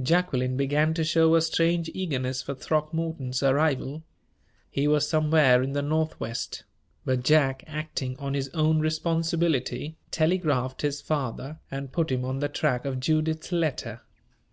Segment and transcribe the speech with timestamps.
[0.00, 4.04] Jacqueline began to show a strange eagerness for Throckmorton's arrival.
[4.70, 6.62] He was somewhere in the Northwest;
[7.04, 12.48] but Jack, acting on his own responsibility, telegraphed his father, and put him on the
[12.48, 14.02] track of Judith's letter.